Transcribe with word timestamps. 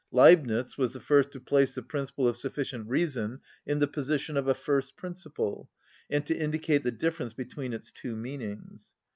Leibnitz 0.11 0.79
was 0.79 0.93
the 0.93 0.99
first 0.99 1.31
to 1.31 1.39
place 1.39 1.75
the 1.75 1.81
principle 1.83 2.27
of 2.27 2.35
sufficient 2.35 2.89
reason 2.89 3.39
in 3.67 3.77
the 3.77 3.85
position 3.87 4.35
of 4.35 4.47
a 4.47 4.55
first 4.55 4.97
principle, 4.97 5.69
and 6.09 6.25
to 6.25 6.35
indicate 6.35 6.81
the 6.81 6.89
difference 6.89 7.35
between 7.35 7.71
its 7.71 7.91
two 7.91 8.15
meanings. 8.15 8.95